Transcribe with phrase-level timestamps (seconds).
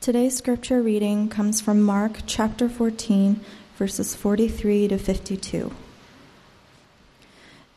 [0.00, 3.40] Today's scripture reading comes from Mark chapter 14,
[3.76, 5.72] verses 43 to 52.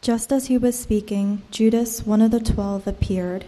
[0.01, 3.46] Just as he was speaking, Judas, one of the twelve, appeared.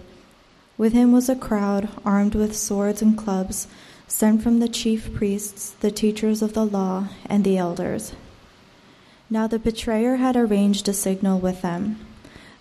[0.75, 3.67] With him was a crowd armed with swords and clubs,
[4.07, 8.13] sent from the chief priests, the teachers of the law, and the elders.
[9.29, 11.99] Now the betrayer had arranged a signal with them.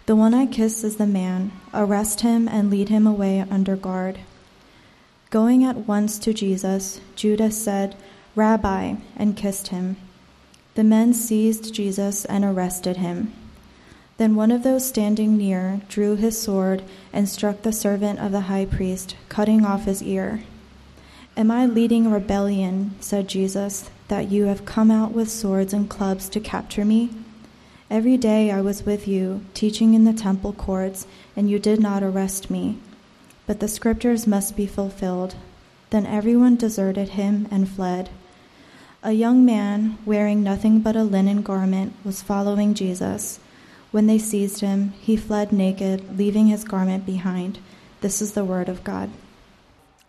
[0.04, 1.52] The one I kiss is the man.
[1.72, 4.18] Arrest him and lead him away under guard.
[5.32, 7.96] Going at once to Jesus, Judas said,
[8.36, 9.96] Rabbi, and kissed him.
[10.74, 13.32] The men seized Jesus and arrested him.
[14.18, 16.82] Then one of those standing near drew his sword
[17.14, 20.42] and struck the servant of the high priest, cutting off his ear.
[21.34, 26.28] Am I leading rebellion, said Jesus, that you have come out with swords and clubs
[26.28, 27.08] to capture me?
[27.88, 32.02] Every day I was with you, teaching in the temple courts, and you did not
[32.02, 32.76] arrest me.
[33.52, 35.34] But the scriptures must be fulfilled.
[35.90, 38.08] Then everyone deserted him and fled.
[39.02, 43.40] A young man, wearing nothing but a linen garment, was following Jesus.
[43.90, 47.58] When they seized him, he fled naked, leaving his garment behind.
[48.00, 49.10] This is the word of God.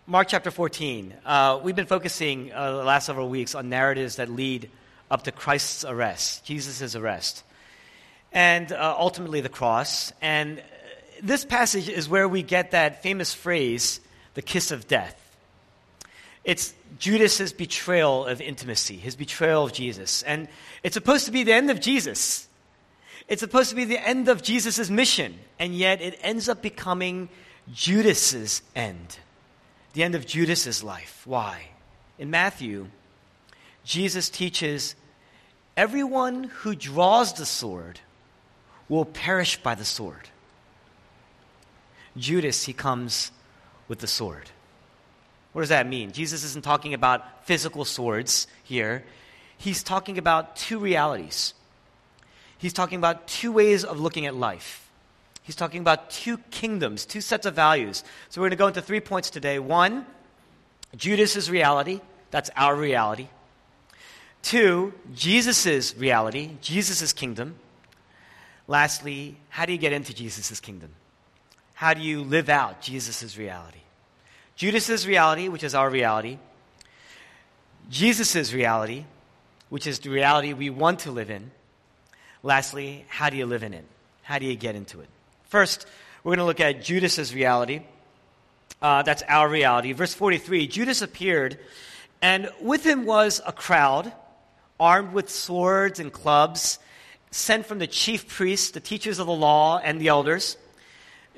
[0.08, 1.14] Mark chapter 14.
[1.26, 4.70] Uh, we've been focusing uh, the last several weeks on narratives that lead
[5.12, 7.44] up to Christ's arrest, Jesus' arrest
[8.34, 10.12] and uh, ultimately the cross.
[10.22, 10.62] And
[11.24, 14.02] this passage is where we get that famous phrase,
[14.34, 15.20] the kiss of death.
[16.44, 20.22] It's Judas's betrayal of intimacy, his betrayal of Jesus.
[20.24, 20.50] And
[20.84, 22.48] it's supposed to be the end of Jesus.
[23.30, 25.36] It's supposed to be the end of Jesus' mission.
[25.58, 27.30] And yet it ends up becoming
[27.74, 29.18] Judas's end.
[29.94, 31.22] The end of Judas's life.
[31.26, 31.70] Why?
[32.20, 32.88] In Matthew,
[33.86, 34.96] Jesus teaches
[35.78, 38.02] everyone who draws the sword
[38.90, 40.30] will perish by the sword.
[42.18, 43.32] Judas, he comes
[43.88, 44.50] with the sword.
[45.54, 46.12] What does that mean?
[46.12, 49.04] Jesus isn't talking about physical swords here.
[49.58, 51.54] He's talking about two realities.
[52.58, 54.90] He's talking about two ways of looking at life.
[55.44, 58.04] He's talking about two kingdoms, two sets of values.
[58.30, 59.60] So we're going to go into three points today.
[59.60, 60.06] One,
[60.96, 62.02] Judas's reality.
[62.32, 63.28] That's our reality.
[64.42, 67.56] Two, Jesus' reality, Jesus' kingdom.
[68.68, 70.90] Lastly, how do you get into Jesus' kingdom?
[71.84, 73.82] How do you live out Jesus' reality?
[74.56, 76.38] Judas's reality, which is our reality,
[77.90, 79.04] Jesus' reality,
[79.68, 81.52] which is the reality we want to live in.
[82.42, 83.84] Lastly, how do you live in it?
[84.22, 85.10] How do you get into it?
[85.50, 85.86] First,
[86.24, 87.82] we're going to look at Judas's reality.
[88.82, 89.92] Uh, that's our reality.
[89.92, 91.60] Verse 43 Judas appeared,
[92.22, 94.14] and with him was a crowd
[94.80, 96.80] armed with swords and clubs
[97.32, 100.56] sent from the chief priests, the teachers of the law, and the elders.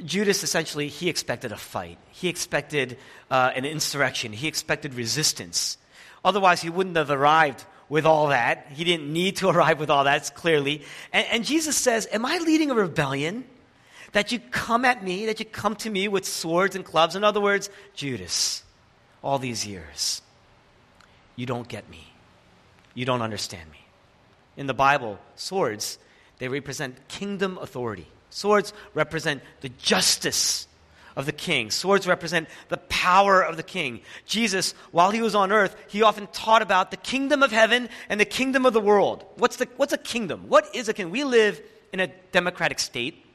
[0.03, 1.97] Judas essentially, he expected a fight.
[2.11, 2.97] He expected
[3.31, 4.33] uh, an insurrection.
[4.33, 5.78] He expected resistance.
[6.23, 8.67] Otherwise, he wouldn't have arrived with all that.
[8.72, 10.83] He didn't need to arrive with all that, clearly.
[11.13, 13.45] And, and Jesus says, Am I leading a rebellion?
[14.11, 17.16] That you come at me, that you come to me with swords and clubs.
[17.16, 18.63] In other words, Judas,
[19.22, 20.22] all these years,
[21.35, 22.13] you don't get me.
[22.94, 23.85] You don't understand me
[24.57, 26.00] in the Bible, swords,
[26.39, 28.07] they represent kingdom authority.
[28.35, 30.68] Swords represent the justice
[31.16, 31.72] of the king.
[31.72, 34.01] Swords represent the power of the king.
[34.25, 38.19] Jesus, while he was on earth, he often taught about the kingdom of heaven and
[38.19, 39.24] the kingdom of the world.
[39.38, 40.50] What's, the, what's a kingdom?
[40.50, 41.13] What is a kingdom?
[41.13, 41.62] We live
[41.94, 43.25] in a democratic state.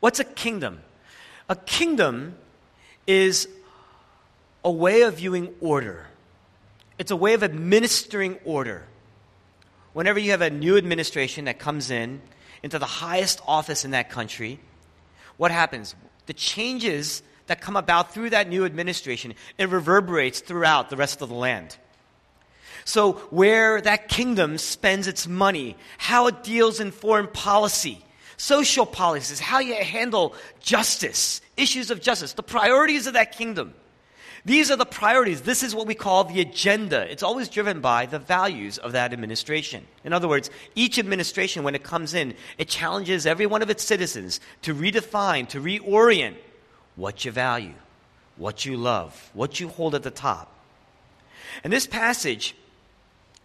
[0.00, 0.80] What's a kingdom?
[1.48, 2.34] A kingdom
[3.06, 3.46] is
[4.64, 6.08] a way of viewing order,
[6.98, 8.82] it's a way of administering order
[9.92, 12.20] whenever you have a new administration that comes in
[12.62, 14.60] into the highest office in that country,
[15.36, 15.94] what happens?
[16.26, 21.28] The changes that come about through that new administration, it reverberates throughout the rest of
[21.28, 21.76] the land.
[22.84, 28.04] So, where that kingdom spends its money, how it deals in foreign policy,
[28.36, 33.74] social policies, how you handle justice, issues of justice, the priorities of that kingdom,
[34.44, 35.42] these are the priorities.
[35.42, 37.10] This is what we call the agenda.
[37.10, 39.86] It's always driven by the values of that administration.
[40.02, 43.84] In other words, each administration, when it comes in, it challenges every one of its
[43.84, 46.34] citizens to redefine, to reorient
[46.96, 47.74] what you value,
[48.36, 50.52] what you love, what you hold at the top.
[51.62, 52.56] And this passage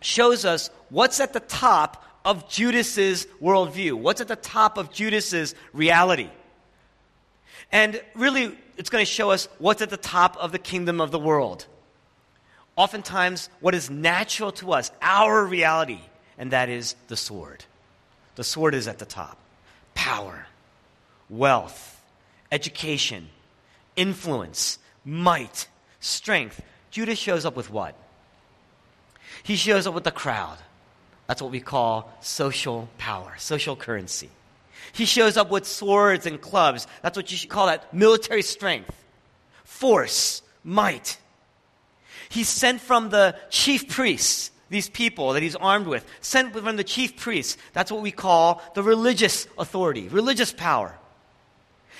[0.01, 5.53] shows us what's at the top of Judas's worldview, what's at the top of Judas's
[5.73, 6.29] reality.
[7.71, 11.11] And really, it's going to show us what's at the top of the kingdom of
[11.11, 11.65] the world.
[12.75, 15.99] Oftentimes, what is natural to us, our reality,
[16.37, 17.65] and that is the sword.
[18.35, 19.37] The sword is at the top.
[19.95, 20.45] Power,
[21.27, 21.99] wealth,
[22.51, 23.29] education,
[23.95, 25.67] influence, might,
[25.99, 27.95] strength, Judas shows up with what?
[29.41, 30.57] He shows up with the crowd.
[31.25, 34.29] That's what we call social power, social currency.
[34.93, 36.87] He shows up with swords and clubs.
[37.01, 38.93] That's what you should call that military strength,
[39.63, 41.17] force, might.
[42.29, 46.83] He's sent from the chief priests, these people that he's armed with, sent from the
[46.83, 47.57] chief priests.
[47.73, 50.97] That's what we call the religious authority, religious power.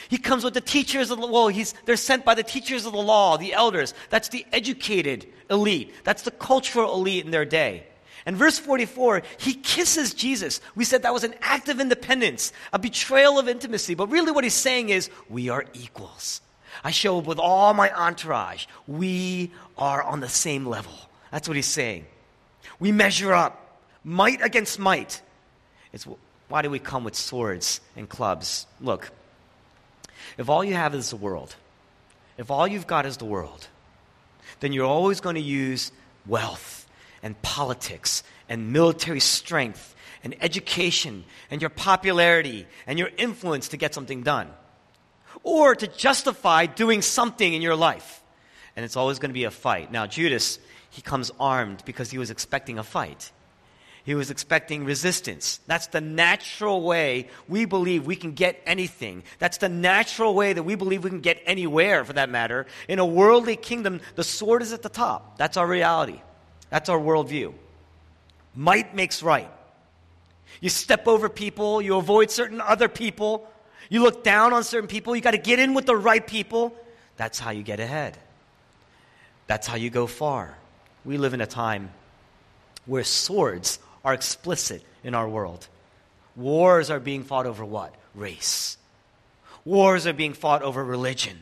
[0.09, 1.49] He comes with the teachers of the law.
[1.49, 3.93] He's, they're sent by the teachers of the law, the elders.
[4.09, 5.93] That's the educated elite.
[6.03, 7.85] That's the cultural elite in their day.
[8.27, 10.59] And verse 44, he kisses Jesus.
[10.75, 13.95] We said that was an act of independence, a betrayal of intimacy.
[13.95, 16.41] But really, what he's saying is, we are equals.
[16.83, 18.65] I show up with all my entourage.
[18.85, 20.91] We are on the same level.
[21.31, 22.05] That's what he's saying.
[22.81, 25.21] We measure up, might against might.
[25.93, 26.05] It's
[26.49, 28.67] why do we come with swords and clubs?
[28.81, 29.09] Look,
[30.37, 31.55] if all you have is the world,
[32.37, 33.69] if all you've got is the world,
[34.59, 35.93] then you're always going to use
[36.25, 36.86] wealth
[37.23, 43.93] and politics and military strength and education and your popularity and your influence to get
[43.93, 44.49] something done.
[45.43, 48.23] Or to justify doing something in your life.
[48.75, 49.91] And it's always going to be a fight.
[49.91, 50.59] Now, Judas,
[50.89, 53.31] he comes armed because he was expecting a fight.
[54.03, 55.59] He was expecting resistance.
[55.67, 59.23] That's the natural way we believe we can get anything.
[59.37, 62.67] That's the natural way that we believe we can get anywhere, for that matter.
[62.87, 65.37] In a worldly kingdom, the sword is at the top.
[65.37, 66.21] That's our reality.
[66.69, 67.53] That's our worldview.
[68.55, 69.49] Might makes right.
[70.61, 73.49] You step over people, you avoid certain other people,
[73.89, 76.75] you look down on certain people, you got to get in with the right people.
[77.15, 78.17] That's how you get ahead.
[79.47, 80.57] That's how you go far.
[81.05, 81.91] We live in a time
[82.85, 85.67] where swords are explicit in our world.
[86.35, 87.93] Wars are being fought over what?
[88.13, 88.77] Race.
[89.65, 91.41] Wars are being fought over religion.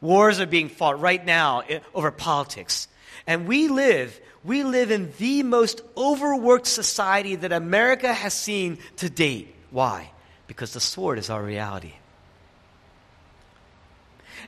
[0.00, 2.88] Wars are being fought right now eh, over politics.
[3.26, 9.10] And we live we live in the most overworked society that America has seen to
[9.10, 9.54] date.
[9.70, 10.10] Why?
[10.46, 11.92] Because the sword is our reality.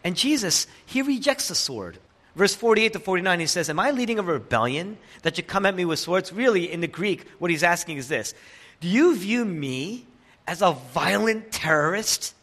[0.03, 1.99] And Jesus, he rejects the sword.
[2.35, 5.77] Verse 48 to 49, he says, Am I leading a rebellion that you come at
[5.77, 6.33] me with swords?
[6.33, 8.35] Really, in the Greek, what he's asking is this
[8.81, 10.07] Do you view me
[10.47, 12.35] as a violent terrorist?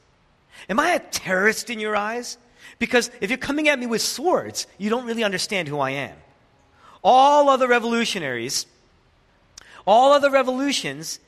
[0.70, 2.38] Am I a terrorist in your eyes?
[2.78, 6.16] Because if you're coming at me with swords, you don't really understand who I am.
[7.04, 8.66] All other revolutionaries,
[9.88, 11.20] all other revolutions,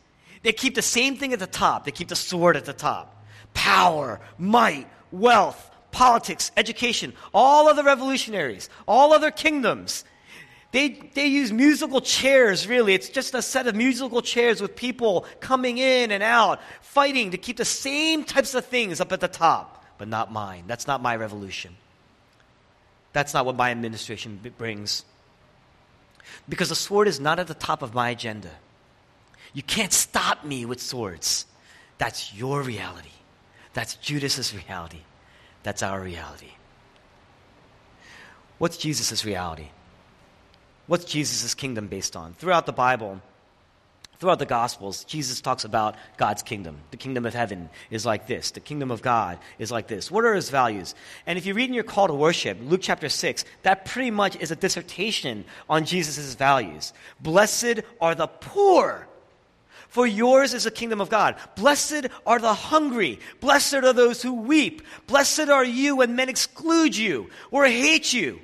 [0.43, 1.85] they keep the same thing at the top.
[1.85, 3.23] They keep the sword at the top.
[3.53, 7.13] Power, might, wealth, politics, education.
[7.33, 10.03] All other revolutionaries, all other kingdoms,
[10.71, 12.93] they, they use musical chairs, really.
[12.93, 17.37] It's just a set of musical chairs with people coming in and out, fighting to
[17.37, 19.83] keep the same types of things up at the top.
[19.97, 20.63] But not mine.
[20.67, 21.75] That's not my revolution.
[23.13, 25.03] That's not what my administration brings.
[26.51, 28.51] Because the sword is not at the top of my agenda.
[29.53, 31.45] You can't stop me with swords.
[31.97, 33.15] That's your reality.
[33.73, 34.99] That's Judas's reality.
[35.63, 36.51] That's our reality.
[38.57, 39.69] What's Jesus' reality?
[40.87, 42.33] What's Jesus' kingdom based on?
[42.33, 43.21] Throughout the Bible,
[44.21, 46.77] Throughout the Gospels, Jesus talks about God's kingdom.
[46.91, 48.51] The kingdom of heaven is like this.
[48.51, 50.11] The kingdom of God is like this.
[50.11, 50.93] What are his values?
[51.25, 54.35] And if you read in your call to worship, Luke chapter 6, that pretty much
[54.35, 56.93] is a dissertation on Jesus' values.
[57.19, 59.07] Blessed are the poor.
[59.87, 61.35] For yours is the kingdom of God.
[61.55, 63.19] Blessed are the hungry.
[63.39, 64.83] Blessed are those who weep.
[65.07, 68.39] Blessed are you when men exclude you or hate you.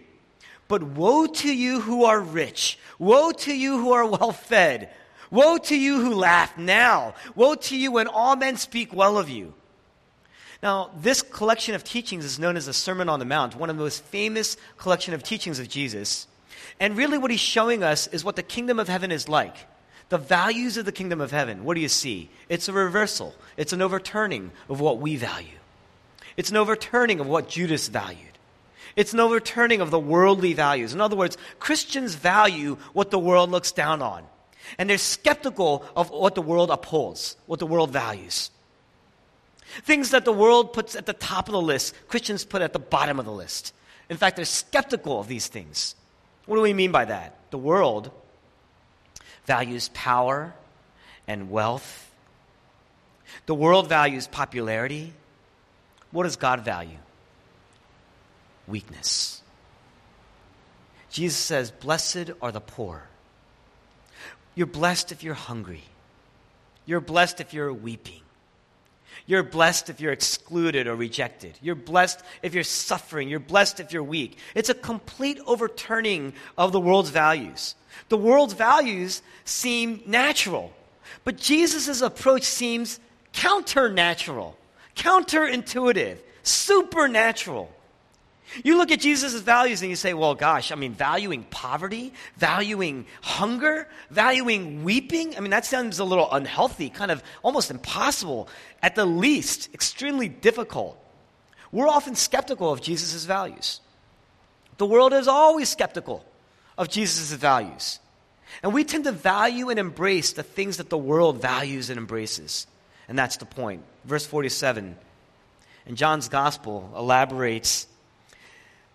[0.70, 2.80] But woe to you who are rich.
[2.98, 4.90] Woe to you who are well fed.
[5.30, 7.16] Woe to you who laugh now.
[7.36, 9.54] Woe to you when all men speak well of you.
[10.64, 13.78] Now, this collection of teachings is known as the Sermon on the Mount, one of
[13.78, 16.28] the most famous collection of teachings of Jesus.
[16.80, 19.56] And really what he's showing us is what the kingdom of heaven is like.
[20.10, 21.64] The values of the kingdom of heaven.
[21.64, 22.30] What do you see?
[22.50, 23.36] It's a reversal.
[23.58, 25.58] It's an overturning of what we value.
[26.38, 28.22] It's an overturning of what Judas valued.
[28.96, 30.94] It's an overturning of the worldly values.
[30.94, 34.24] In other words, Christians value what the world looks down on.
[34.78, 38.52] And they're skeptical of what the world upholds, what the world values.
[39.84, 42.80] Things that the world puts at the top of the list, Christians put at the
[42.80, 43.74] bottom of the list.
[44.10, 45.96] In fact, they're skeptical of these things.
[46.46, 47.38] What do we mean by that?
[47.52, 48.12] The world
[49.46, 50.54] values power
[51.28, 52.12] and wealth.
[53.46, 55.14] The world values popularity.
[56.12, 56.98] What does God value?
[58.68, 59.42] Weakness.
[61.10, 63.08] Jesus says, Blessed are the poor.
[64.58, 65.84] You're blessed if you're hungry.
[66.88, 68.22] You're blessed if you're weeping.
[69.28, 71.60] You're blessed if you're excluded or rejected.
[71.62, 73.30] You're blessed if you're suffering.
[73.30, 74.40] You're blessed if you're weak.
[74.56, 77.76] It's a complete overturning of the world's values.
[78.10, 80.74] The world's values seem natural,
[81.24, 83.00] but Jesus' approach seems
[83.34, 84.56] counter counternatural,
[84.96, 87.72] counterintuitive, supernatural.
[88.64, 93.06] You look at Jesus' values and you say, well, gosh, I mean, valuing poverty, valuing
[93.22, 95.36] hunger, valuing weeping.
[95.36, 98.48] I mean, that sounds a little unhealthy, kind of almost impossible,
[98.82, 100.98] at the least, extremely difficult.
[101.72, 103.82] We're often skeptical of Jesus' values.
[104.78, 106.26] The world is always skeptical
[106.78, 108.00] of Jesus' values.
[108.64, 112.66] And we tend to value and embrace the things that the world values and embraces.
[113.10, 113.84] And that's the point.
[114.06, 114.96] Verse 47
[115.88, 117.88] in John's gospel elaborates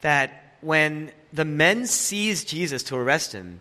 [0.02, 3.61] that when the men seized Jesus to arrest him,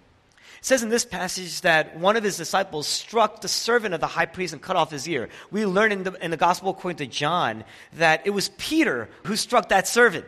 [0.59, 4.07] it says in this passage that one of his disciples struck the servant of the
[4.07, 5.29] high priest and cut off his ear.
[5.49, 9.35] We learn in the, in the gospel according to John that it was Peter who
[9.35, 10.25] struck that servant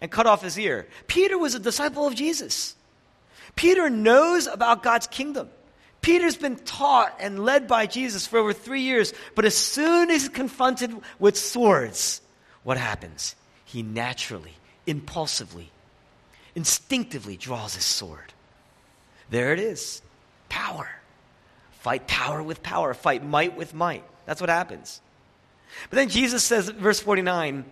[0.00, 0.86] and cut off his ear.
[1.08, 2.74] Peter was a disciple of Jesus.
[3.54, 5.50] Peter knows about God's kingdom.
[6.00, 10.22] Peter's been taught and led by Jesus for over three years, but as soon as
[10.22, 12.20] he's confronted with swords,
[12.62, 13.34] what happens?
[13.64, 14.54] He naturally
[14.86, 15.70] impulsively,
[16.54, 18.32] instinctively draws his sword.
[19.30, 20.02] There it is
[20.48, 20.88] power.
[21.80, 24.04] Fight power with power, fight might with might.
[24.26, 25.00] That's what happens.
[25.90, 27.64] But then Jesus says, verse 49,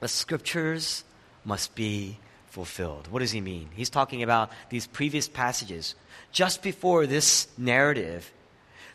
[0.00, 1.04] the scriptures
[1.44, 2.18] must be
[2.48, 3.08] fulfilled.
[3.08, 3.68] What does he mean?
[3.74, 5.94] He's talking about these previous passages.
[6.30, 8.30] Just before this narrative,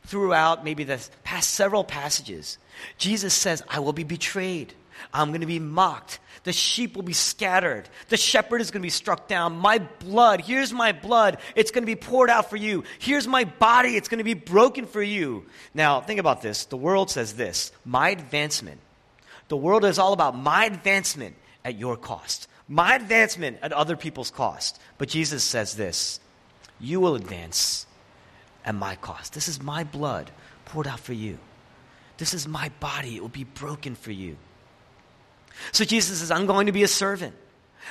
[0.06, 2.58] throughout maybe the past several passages,
[2.98, 4.74] Jesus says, I will be betrayed.
[5.13, 6.20] I'm going to be mocked.
[6.44, 7.89] The sheep will be scattered.
[8.10, 9.58] The shepherd is going to be struck down.
[9.58, 11.38] My blood, here's my blood.
[11.56, 12.84] It's going to be poured out for you.
[13.00, 13.96] Here's my body.
[13.96, 15.46] It's going to be broken for you.
[15.74, 16.66] Now, think about this.
[16.66, 18.80] The world says this my advancement.
[19.50, 24.32] The world is all about my advancement at your cost, my advancement at other people's
[24.32, 24.80] cost.
[24.98, 26.20] But Jesus says this
[26.80, 27.86] you will advance
[28.66, 29.34] at my cost.
[29.34, 30.30] This is my blood
[30.66, 31.39] poured out for you.
[32.18, 33.16] This is my body.
[33.16, 34.38] It will be broken for you.
[35.72, 37.36] So Jesus says, I'm going to be a servant.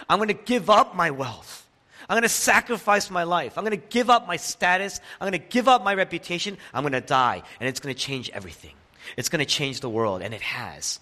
[0.09, 1.67] I'm going to give up my wealth.
[2.09, 3.59] I'm going to sacrifice my life.
[3.59, 5.01] I'm going to give up my status.
[5.21, 6.57] I'm going to give up my reputation.
[6.73, 7.43] I'm going to die.
[7.59, 8.75] And it's going to change everything.
[9.17, 10.23] It's going to change the world.
[10.23, 11.01] And it has.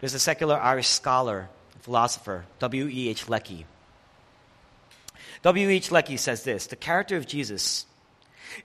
[0.00, 1.48] There's a secular Irish scholar,
[1.80, 3.28] philosopher, W.E.H.
[3.28, 3.66] Lecky.
[5.42, 5.90] W.H.
[5.90, 7.86] Lecky says this The character of Jesus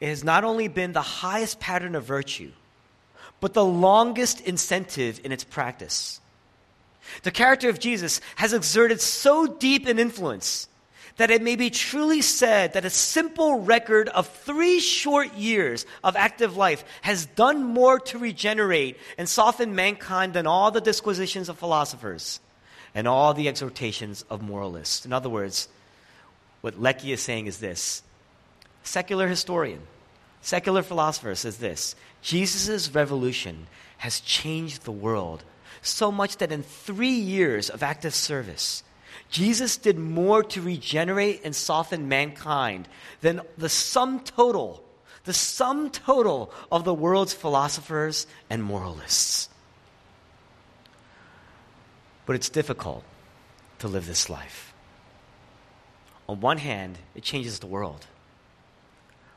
[0.01, 2.51] has not only been the highest pattern of virtue,
[3.39, 6.20] but the longest incentive in its practice.
[7.24, 10.68] The character of Jesus has exerted so deep an influence
[11.18, 16.16] that it may be truly said that a simple record of three short years of
[16.16, 21.58] active life has done more to regenerate and soften mankind than all the disquisitions of
[21.58, 22.40] philosophers
[22.94, 25.06] and all the exhortations of moralists.
[25.06, 25.68] In other words,
[26.62, 28.04] what Lecky is saying is this
[28.84, 29.82] secular historian,
[30.42, 35.44] secular philosopher says this Jesus' revolution has changed the world
[35.81, 38.84] so much that in three years of active service,
[39.29, 42.88] Jesus did more to regenerate and soften mankind
[43.22, 44.84] than the sum total,
[45.25, 49.50] the sum total of the world's philosophers and moralists.
[52.25, 53.03] But it's difficult
[53.79, 54.74] to live this life.
[56.27, 58.05] On one hand, it changes the world.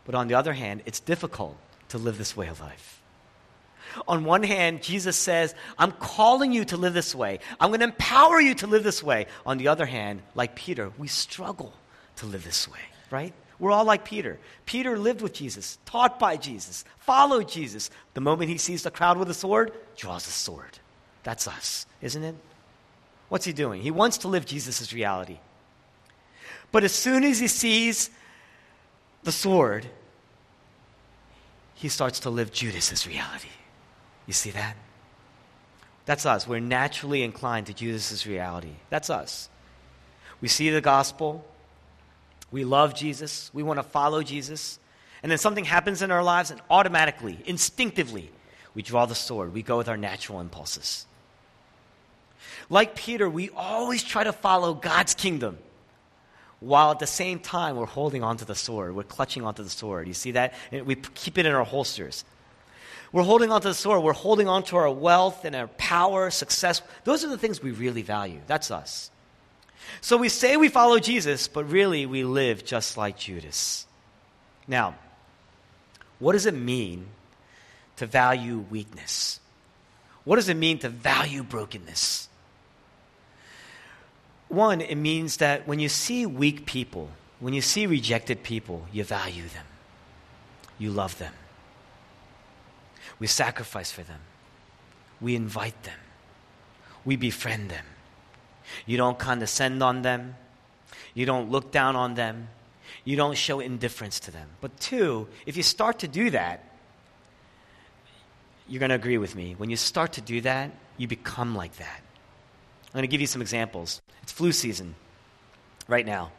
[0.04, 1.56] But on the other hand, it's difficult
[1.90, 2.99] to live this way of life.
[4.06, 7.40] On one hand, Jesus says, I'm calling you to live this way.
[7.58, 9.26] I'm going to empower you to live this way.
[9.44, 11.72] On the other hand, like Peter, we struggle
[12.16, 12.80] to live this way,
[13.10, 13.32] right?
[13.58, 14.38] We're all like Peter.
[14.64, 17.90] Peter lived with Jesus, taught by Jesus, followed Jesus.
[18.14, 20.78] The moment he sees the crowd with a sword, draws a sword.
[21.22, 22.34] That's us, isn't it?
[23.28, 23.82] What's he doing?
[23.82, 25.38] He wants to live Jesus' reality.
[26.72, 28.10] But as soon as he sees
[29.22, 29.86] the sword,
[31.74, 33.48] he starts to live Judas's reality.
[34.30, 34.76] You see that?
[36.04, 36.46] That's us.
[36.46, 38.74] We're naturally inclined to Jesus' reality.
[38.88, 39.48] That's us.
[40.40, 41.44] We see the gospel.
[42.52, 43.50] We love Jesus.
[43.52, 44.78] We want to follow Jesus.
[45.24, 48.30] And then something happens in our lives, and automatically, instinctively,
[48.72, 49.52] we draw the sword.
[49.52, 51.06] We go with our natural impulses.
[52.68, 55.58] Like Peter, we always try to follow God's kingdom
[56.60, 58.94] while at the same time we're holding onto the sword.
[58.94, 60.06] We're clutching onto the sword.
[60.06, 60.54] You see that?
[60.70, 62.24] We keep it in our holsters.
[63.12, 64.02] We're holding on to the sword.
[64.02, 66.80] We're holding on to our wealth and our power, success.
[67.04, 68.40] Those are the things we really value.
[68.46, 69.10] That's us.
[70.00, 73.86] So we say we follow Jesus, but really we live just like Judas.
[74.68, 74.94] Now,
[76.20, 77.06] what does it mean
[77.96, 79.40] to value weakness?
[80.24, 82.28] What does it mean to value brokenness?
[84.48, 89.02] One, it means that when you see weak people, when you see rejected people, you
[89.02, 89.64] value them,
[90.78, 91.32] you love them.
[93.20, 94.20] We sacrifice for them,
[95.20, 95.98] we invite them,
[97.04, 97.84] we befriend them.
[98.86, 100.36] You don't condescend on them,
[101.14, 102.48] you don't look down on them,
[103.04, 104.48] you don't show indifference to them.
[104.60, 106.64] But two, if you start to do that,
[108.68, 109.54] you're going to agree with me.
[109.58, 112.00] When you start to do that, you become like that.
[112.86, 114.00] I'm going to give you some examples.
[114.22, 114.94] It's flu season
[115.88, 116.30] right now.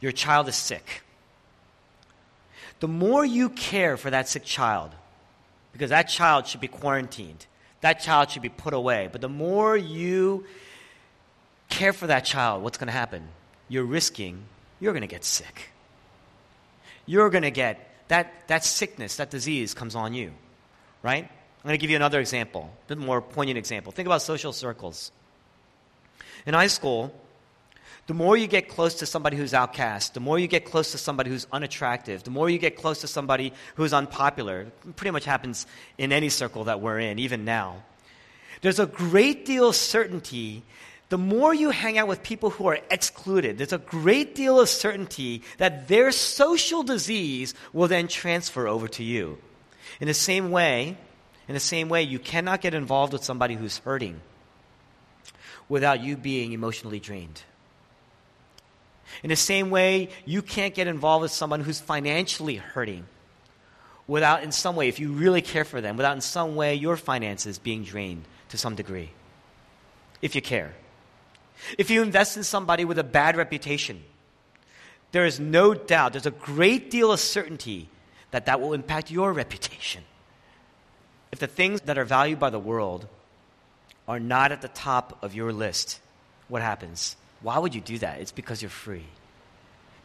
[0.00, 1.02] Your child is sick.
[2.80, 4.92] The more you care for that sick child,
[5.72, 7.46] because that child should be quarantined,
[7.80, 10.44] that child should be put away, but the more you
[11.68, 13.28] care for that child, what's going to happen?
[13.68, 14.42] You're risking,
[14.80, 15.70] you're going to get sick.
[17.06, 20.32] You're going to get that, that sickness, that disease comes on you,
[21.02, 21.24] right?
[21.24, 23.92] I'm going to give you another example, a bit more poignant example.
[23.92, 25.12] Think about social circles.
[26.46, 27.14] In high school,
[28.10, 30.98] the more you get close to somebody who's outcast, the more you get close to
[30.98, 35.64] somebody who's unattractive, the more you get close to somebody who's unpopular, pretty much happens
[35.96, 37.84] in any circle that we're in, even now.
[38.62, 40.64] There's a great deal of certainty.
[41.08, 44.68] The more you hang out with people who are excluded, there's a great deal of
[44.68, 49.38] certainty that their social disease will then transfer over to you.
[50.00, 50.96] In the same way,
[51.46, 54.20] in the same way, you cannot get involved with somebody who's hurting
[55.68, 57.44] without you being emotionally drained.
[59.22, 63.06] In the same way, you can't get involved with someone who's financially hurting
[64.06, 66.96] without, in some way, if you really care for them, without in some way your
[66.96, 69.10] finances being drained to some degree.
[70.20, 70.74] If you care.
[71.78, 74.02] If you invest in somebody with a bad reputation,
[75.12, 77.88] there is no doubt, there's a great deal of certainty
[78.30, 80.02] that that will impact your reputation.
[81.32, 83.06] If the things that are valued by the world
[84.08, 86.00] are not at the top of your list,
[86.48, 87.16] what happens?
[87.42, 88.20] Why would you do that?
[88.20, 89.06] It's because you're free.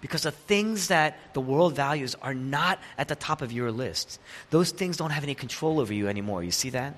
[0.01, 4.19] Because the things that the world values are not at the top of your list.
[4.51, 6.43] Those things don't have any control over you anymore.
[6.43, 6.95] You see that?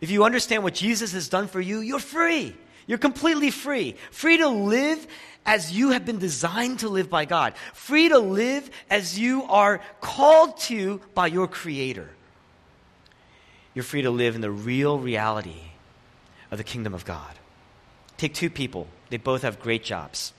[0.00, 2.56] If you understand what Jesus has done for you, you're free.
[2.86, 3.96] You're completely free.
[4.10, 5.06] Free to live
[5.46, 7.54] as you have been designed to live by God.
[7.72, 12.08] Free to live as you are called to by your Creator.
[13.74, 15.60] You're free to live in the real reality
[16.50, 17.34] of the kingdom of God.
[18.16, 20.32] Take two people, they both have great jobs.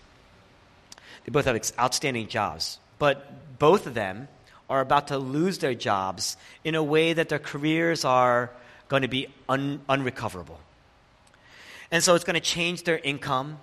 [1.26, 4.28] They both have outstanding jobs, but both of them
[4.70, 8.52] are about to lose their jobs in a way that their careers are
[8.88, 10.60] going to be un- unrecoverable.
[11.92, 13.60] And so it's going to change their income.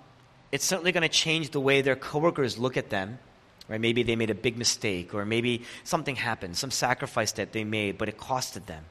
[0.51, 3.19] It's certainly going to change the way their coworkers look at them.
[3.67, 3.79] Right?
[3.79, 7.97] Maybe they made a big mistake, or maybe something happened, some sacrifice that they made,
[7.97, 8.83] but it costed them.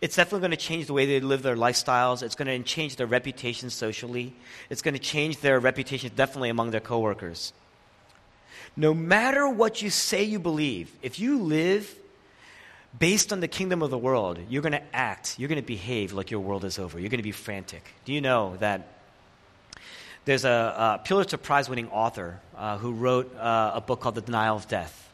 [0.00, 2.22] It's definitely going to change the way they live their lifestyles.
[2.22, 4.34] It's going to change their reputation socially.
[4.70, 7.52] It's going to change their reputation definitely among their coworkers.
[8.76, 11.94] No matter what you say you believe, if you live
[12.98, 16.12] based on the kingdom of the world, you're going to act, you're going to behave
[16.12, 16.98] like your world is over.
[16.98, 17.84] You're going to be frantic.
[18.04, 18.88] Do you know that
[20.24, 24.56] there's a, Pulitzer Prize winning author uh, who wrote uh, a book called The Denial
[24.56, 25.10] of Death?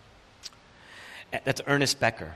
[1.44, 2.34] That's Ernest Becker.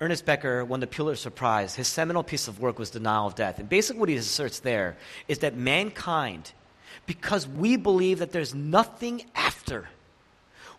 [0.00, 1.74] Ernest Becker won the Pulitzer Prize.
[1.74, 3.58] His seminal piece of work was Denial of Death.
[3.58, 6.52] And basically, what he asserts there is that mankind,
[7.06, 9.88] because we believe that there's nothing after,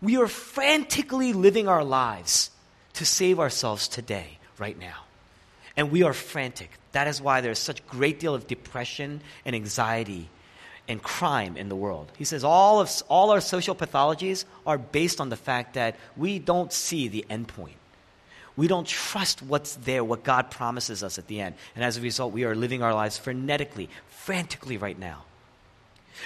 [0.02, 2.52] we are frantically living our lives
[2.94, 5.04] to save ourselves today, right now.
[5.76, 6.70] And we are frantic.
[6.92, 10.30] That is why there's such great deal of depression and anxiety
[10.88, 12.12] and crime in the world.
[12.18, 16.40] He says all of all our social pathologies are based on the fact that we
[16.40, 17.76] don't see the end point.
[18.58, 21.56] We don't trust what's there, what God promises us at the end.
[21.76, 25.24] And as a result, we are living our lives frenetically, frantically right now.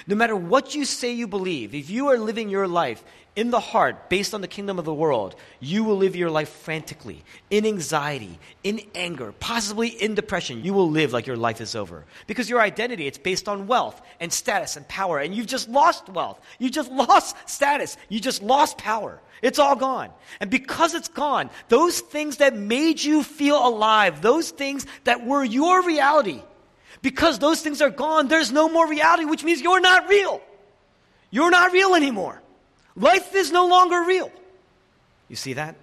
[0.07, 3.03] No matter what you say you believe, if you are living your life
[3.35, 6.49] in the heart based on the kingdom of the world, you will live your life
[6.49, 10.63] frantically, in anxiety, in anger, possibly in depression.
[10.63, 12.05] You will live like your life is over.
[12.27, 15.19] Because your identity, it's based on wealth and status and power.
[15.19, 16.39] And you've just lost wealth.
[16.59, 17.97] You just lost status.
[18.09, 19.19] You just lost power.
[19.41, 20.09] It's all gone.
[20.39, 25.43] And because it's gone, those things that made you feel alive, those things that were
[25.43, 26.41] your reality,
[27.01, 30.41] because those things are gone, there's no more reality, which means you're not real.
[31.31, 32.41] You're not real anymore.
[32.95, 34.31] Life is no longer real.
[35.27, 35.75] You see that?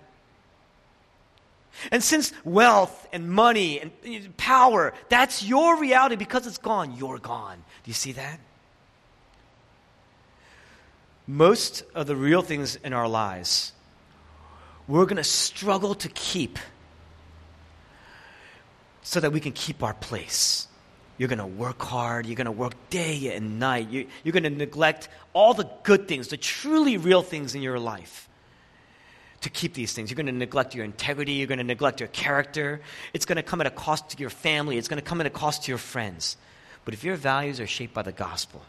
[1.91, 7.57] And since wealth and money and power, that's your reality because it's gone, you're gone.
[7.57, 8.41] Do you see that?
[11.29, 13.73] Most of the real things in our lives,
[14.89, 16.59] we're going to struggle to keep
[19.03, 20.67] so that we can keep our place.
[21.19, 22.25] You're going to work hard.
[22.25, 23.91] You're going to work day and night.
[23.91, 27.79] You, you're going to neglect all the good things, the truly real things in your
[27.79, 28.27] life
[29.43, 30.11] to keep these things.
[30.11, 31.33] You're going to neglect your integrity.
[31.33, 32.81] You're going to neglect your character.
[33.13, 34.79] It's going to come at a cost to your family.
[34.79, 36.39] It's going to come at a cost to your friends.
[36.87, 38.63] But if your values are shaped by the gospel,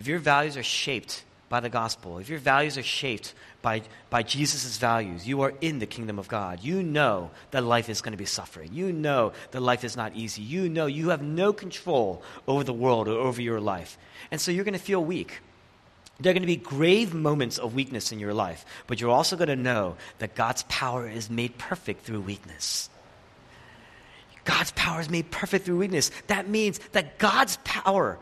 [0.00, 4.22] if your values are shaped by the gospel, if your values are shaped by, by
[4.22, 6.60] Jesus' values, you are in the kingdom of God.
[6.62, 8.70] You know that life is going to be suffering.
[8.72, 10.42] You know that life is not easy.
[10.42, 13.98] You know you have no control over the world or over your life.
[14.30, 15.40] And so you're going to feel weak.
[16.18, 19.36] There are going to be grave moments of weakness in your life, but you're also
[19.36, 22.90] going to know that God's power is made perfect through weakness.
[24.44, 26.10] God's power is made perfect through weakness.
[26.26, 28.18] That means that God's power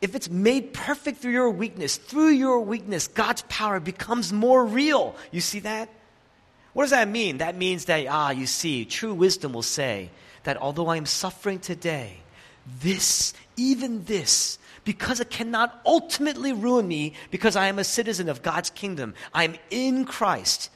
[0.00, 5.14] if it's made perfect through your weakness, through your weakness, God's power becomes more real.
[5.30, 5.88] You see that?
[6.72, 7.38] What does that mean?
[7.38, 10.10] That means that, ah, you see, true wisdom will say
[10.44, 12.16] that although I am suffering today,
[12.80, 18.42] this, even this, because it cannot ultimately ruin me because I am a citizen of
[18.42, 20.70] God's kingdom, I am in Christ.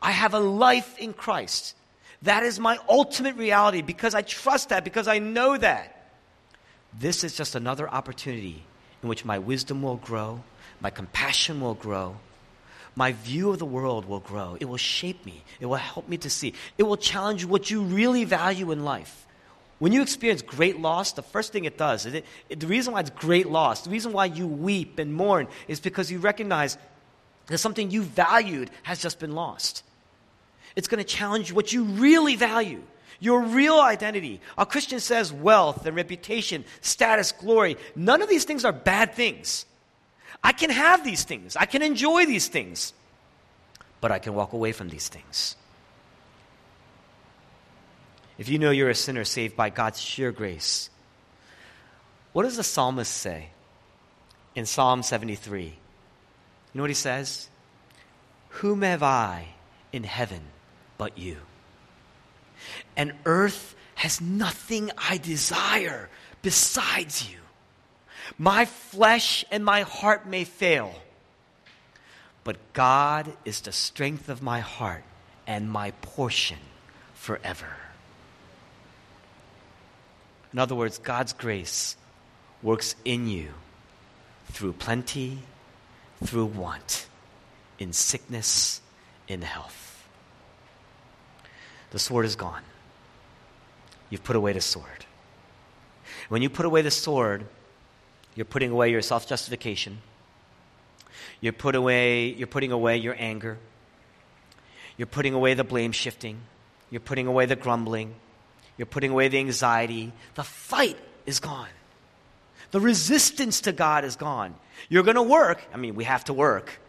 [0.00, 1.74] I have a life in Christ.
[2.22, 5.95] That is my ultimate reality because I trust that, because I know that.
[6.98, 8.62] This is just another opportunity
[9.02, 10.42] in which my wisdom will grow,
[10.80, 12.16] my compassion will grow,
[12.94, 14.56] my view of the world will grow.
[14.58, 17.82] It will shape me, it will help me to see, it will challenge what you
[17.82, 19.26] really value in life.
[19.78, 23.00] When you experience great loss, the first thing it does, it, it, the reason why
[23.00, 26.78] it's great loss, the reason why you weep and mourn is because you recognize
[27.48, 29.84] that something you valued has just been lost.
[30.76, 32.82] It's going to challenge what you really value
[33.20, 34.40] your real identity.
[34.58, 37.76] A Christian says wealth and reputation, status, glory.
[37.94, 39.66] None of these things are bad things.
[40.42, 42.92] I can have these things, I can enjoy these things,
[44.00, 45.56] but I can walk away from these things.
[48.38, 50.90] If you know you're a sinner saved by God's sheer grace,
[52.32, 53.48] what does the psalmist say
[54.54, 55.64] in Psalm 73?
[55.64, 55.72] You
[56.74, 57.48] know what he says?
[58.50, 59.48] Whom have I
[59.92, 60.42] in heaven
[60.98, 61.38] but you?
[62.96, 66.08] And earth has nothing I desire
[66.42, 67.38] besides you.
[68.38, 70.94] My flesh and my heart may fail,
[72.44, 75.04] but God is the strength of my heart
[75.46, 76.58] and my portion
[77.14, 77.76] forever.
[80.52, 81.96] In other words, God's grace
[82.62, 83.52] works in you
[84.46, 85.38] through plenty,
[86.24, 87.06] through want,
[87.78, 88.80] in sickness,
[89.28, 89.85] in health.
[91.90, 92.62] The sword is gone.
[94.10, 95.06] You've put away the sword.
[96.28, 97.46] When you put away the sword,
[98.34, 99.98] you're putting away your self justification.
[101.40, 103.58] You're, put away, you're putting away your anger.
[104.96, 106.40] You're putting away the blame shifting.
[106.90, 108.14] You're putting away the grumbling.
[108.78, 110.12] You're putting away the anxiety.
[110.34, 111.68] The fight is gone.
[112.70, 114.54] The resistance to God is gone.
[114.88, 115.62] You're going to work.
[115.72, 116.80] I mean, we have to work,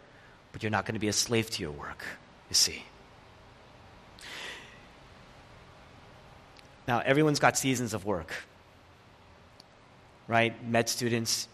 [0.52, 2.04] but you're not going to be a slave to your work,
[2.48, 2.84] you see.
[6.88, 8.32] Now, everyone's got seasons of work,
[10.26, 10.54] right?
[10.66, 11.46] Med students,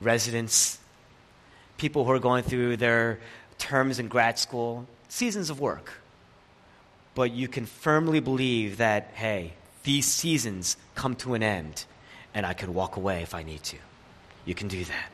[0.00, 0.80] residents,
[1.76, 3.20] people who are going through their
[3.58, 5.92] terms in grad school, seasons of work.
[7.14, 9.52] But you can firmly believe that, hey,
[9.84, 11.84] these seasons come to an end,
[12.34, 13.76] and I can walk away if I need to.
[14.44, 15.08] You can do that.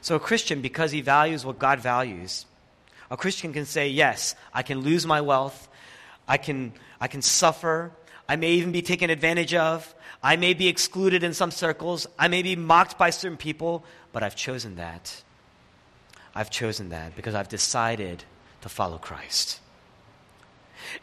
[0.00, 2.46] So, a Christian, because he values what God values,
[3.12, 5.68] a Christian can say, Yes, I can lose my wealth,
[6.28, 7.92] I can, I can suffer.
[8.28, 9.94] I may even be taken advantage of.
[10.22, 12.06] I may be excluded in some circles.
[12.18, 15.22] I may be mocked by certain people, but I've chosen that.
[16.34, 18.24] I've chosen that because I've decided
[18.60, 19.60] to follow Christ.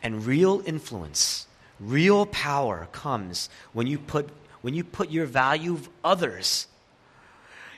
[0.02, 1.48] And real influence,
[1.80, 4.30] real power comes when you put,
[4.62, 6.68] when you put your value of others,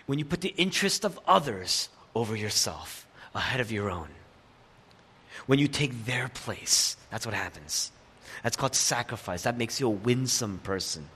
[0.06, 4.10] when you put the interest of others over yourself, ahead of your own.
[5.45, 7.91] When you take their place, that's what happens.
[8.43, 9.43] That's called sacrifice.
[9.43, 11.08] That makes you a winsome person.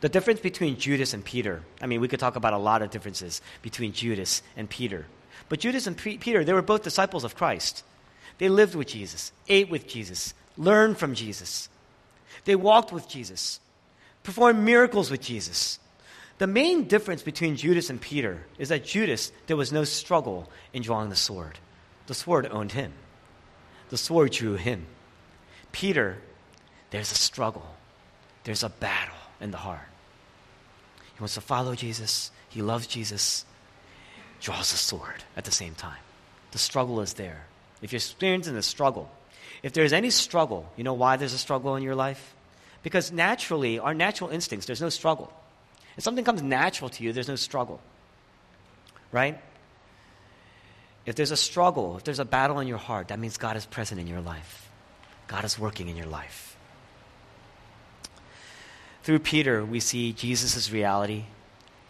[0.00, 2.90] The difference between Judas and Peter, I mean, we could talk about a lot of
[2.90, 5.06] differences between Judas and Peter.
[5.48, 7.84] But Judas and P- Peter, they were both disciples of Christ.
[8.38, 11.68] They lived with Jesus, ate with Jesus, learned from Jesus.
[12.44, 13.60] They walked with Jesus,
[14.22, 15.78] performed miracles with Jesus.
[16.38, 20.82] The main difference between Judas and Peter is that Judas, there was no struggle in
[20.82, 21.58] drawing the sword.
[22.06, 22.92] The sword owned him,
[23.88, 24.86] the sword drew him.
[25.72, 26.18] Peter,
[26.90, 27.66] there's a struggle,
[28.44, 29.88] there's a battle in the heart.
[31.14, 33.44] He wants to follow Jesus, he loves Jesus,
[34.40, 35.98] draws a sword at the same time.
[36.50, 37.46] The struggle is there.
[37.82, 39.10] If you're experiencing the struggle,
[39.62, 42.34] if there's any struggle, you know why there's a struggle in your life?
[42.82, 45.32] Because naturally, our natural instincts, there's no struggle.
[45.96, 47.80] If something comes natural to you, there's no struggle.
[49.10, 49.40] Right?
[51.06, 53.66] If there's a struggle, if there's a battle in your heart, that means God is
[53.66, 54.70] present in your life.
[55.26, 56.56] God is working in your life.
[59.02, 61.24] Through Peter, we see Jesus' reality,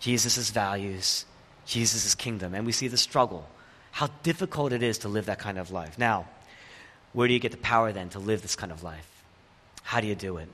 [0.01, 1.27] Jesus' values,
[1.65, 3.49] Jesus' kingdom, and we see the struggle,
[3.93, 5.97] how difficult it is to live that kind of life.
[5.97, 6.27] Now,
[7.13, 9.09] where do you get the power then to live this kind of life?
[9.85, 10.49] How do you do it?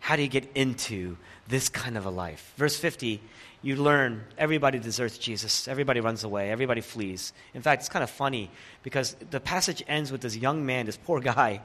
[0.00, 1.18] How do you get into
[1.48, 2.52] this kind of a life?
[2.56, 3.20] Verse 50,
[3.64, 5.66] you learn everybody deserts Jesus.
[5.68, 6.50] Everybody runs away.
[6.50, 7.32] Everybody flees.
[7.54, 8.50] In fact, it's kind of funny
[8.82, 11.62] because the passage ends with this young man, this poor guy.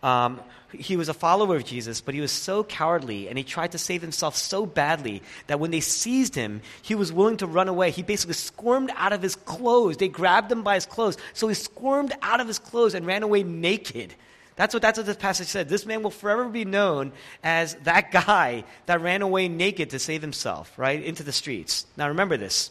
[0.00, 0.40] Um,
[0.72, 3.78] he was a follower of Jesus, but he was so cowardly and he tried to
[3.78, 7.90] save himself so badly that when they seized him, he was willing to run away.
[7.90, 9.96] He basically squirmed out of his clothes.
[9.96, 11.18] They grabbed him by his clothes.
[11.34, 14.14] So he squirmed out of his clothes and ran away naked.
[14.60, 15.70] That's what, that's what this passage said.
[15.70, 20.20] This man will forever be known as that guy that ran away naked to save
[20.20, 21.86] himself, right, into the streets.
[21.96, 22.70] Now remember this,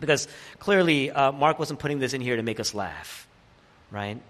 [0.00, 0.26] because
[0.58, 3.28] clearly uh, Mark wasn't putting this in here to make us laugh,
[3.92, 4.20] right?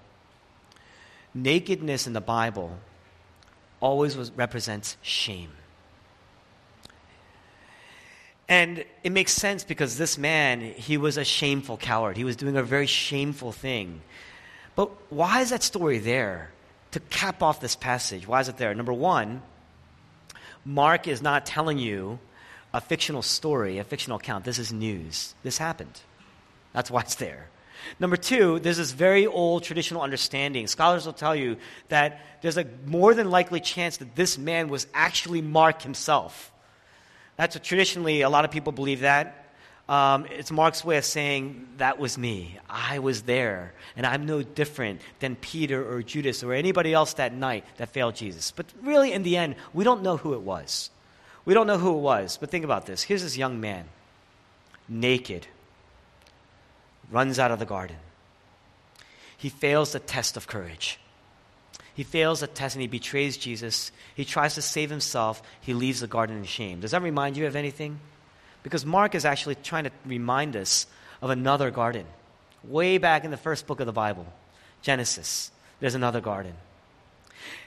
[1.32, 2.78] Nakedness in the Bible
[3.80, 5.52] always was, represents shame.
[8.50, 12.18] And it makes sense because this man, he was a shameful coward.
[12.18, 14.02] He was doing a very shameful thing.
[14.74, 16.50] But why is that story there?
[16.96, 18.26] To cap off this passage.
[18.26, 18.74] Why is it there?
[18.74, 19.42] Number one,
[20.64, 22.18] Mark is not telling you
[22.72, 24.46] a fictional story, a fictional account.
[24.46, 25.34] This is news.
[25.42, 26.00] This happened.
[26.72, 27.50] That's why it's there.
[28.00, 30.66] Number two, there's this very old traditional understanding.
[30.68, 31.58] Scholars will tell you
[31.90, 36.50] that there's a more than likely chance that this man was actually Mark himself.
[37.36, 39.45] That's what traditionally a lot of people believe that.
[39.88, 42.58] Um, it's Mark's way of saying, That was me.
[42.68, 43.72] I was there.
[43.96, 48.16] And I'm no different than Peter or Judas or anybody else that night that failed
[48.16, 48.50] Jesus.
[48.50, 50.90] But really, in the end, we don't know who it was.
[51.44, 52.36] We don't know who it was.
[52.36, 53.84] But think about this here's this young man,
[54.88, 55.46] naked,
[57.10, 57.96] runs out of the garden.
[59.38, 60.98] He fails the test of courage.
[61.94, 63.92] He fails the test and he betrays Jesus.
[64.14, 65.40] He tries to save himself.
[65.60, 66.80] He leaves the garden in shame.
[66.80, 68.00] Does that remind you of anything?
[68.66, 70.88] Because Mark is actually trying to remind us
[71.22, 72.04] of another garden.
[72.64, 74.26] Way back in the first book of the Bible,
[74.82, 76.54] Genesis, there's another garden.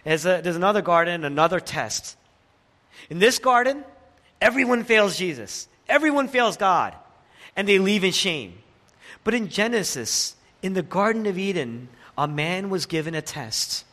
[0.04, 2.18] There's, a, there's another garden, another test.
[3.10, 3.86] In this garden,
[4.42, 6.94] everyone fails Jesus, everyone fails God,
[7.56, 8.56] and they leave in shame.
[9.24, 13.86] But in Genesis, in the Garden of Eden, a man was given a test,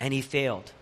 [0.00, 0.72] and he failed.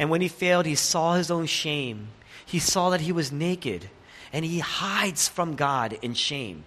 [0.00, 2.08] And when he failed, he saw his own shame.
[2.44, 3.88] He saw that he was naked
[4.36, 6.64] and he hides from God in shame.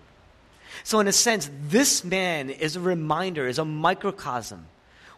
[0.84, 4.66] So, in a sense, this man is a reminder, is a microcosm.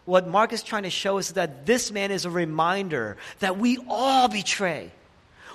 [0.04, 3.78] What Mark is trying to show is that this man is a reminder that we
[3.88, 4.92] all betray.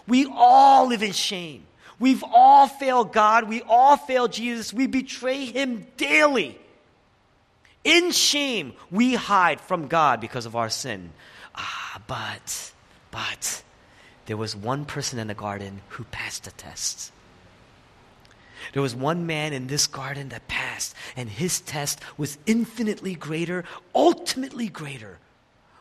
[0.08, 1.66] We all live in shame.
[1.98, 3.46] We've all failed God.
[3.46, 4.72] We all fail Jesus.
[4.72, 6.58] We betray him daily.
[7.84, 11.10] In shame, we hide from God because of our sin.
[11.54, 12.72] Ah, but,
[13.10, 13.62] but,
[14.26, 17.12] there was one person in the garden who passed the test.
[18.72, 23.64] There was one man in this garden that passed, and his test was infinitely greater,
[23.94, 25.18] ultimately greater.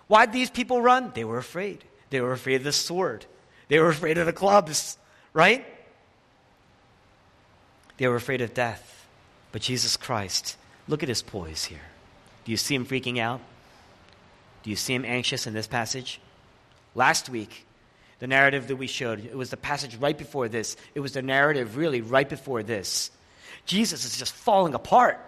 [0.08, 1.12] Why did these people run?
[1.15, 1.84] They were afraid.
[2.12, 3.25] They were afraid of the sword,
[3.67, 4.97] they were afraid of the clubs,
[5.34, 5.65] right?
[7.97, 9.08] They were afraid of death.
[9.51, 11.79] But Jesus Christ, look at his poise here.
[12.43, 13.41] Do you see him freaking out?
[14.63, 16.19] Do you see him anxious in this passage?
[16.93, 17.65] Last week,
[18.19, 19.25] the narrative that we showed.
[19.25, 20.78] It was the passage right before this.
[20.93, 23.12] It was the narrative really right before this.
[23.65, 25.19] Jesus is just falling apart.